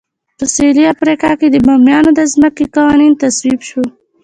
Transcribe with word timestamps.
په 0.37 0.45
سوېلي 0.53 0.83
افریقا 0.93 1.31
کې 1.39 1.47
د 1.49 1.55
بومیانو 1.65 2.11
د 2.15 2.21
ځمکو 2.33 2.65
قانون 2.75 3.11
تصویب 3.23 3.59
شو. 3.69 3.83